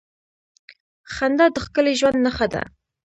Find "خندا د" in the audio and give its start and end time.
1.13-1.57